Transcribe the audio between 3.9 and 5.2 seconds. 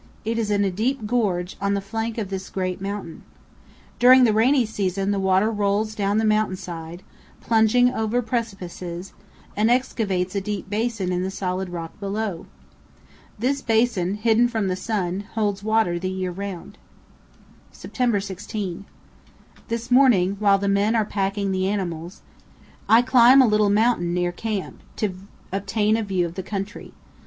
During the rainy season the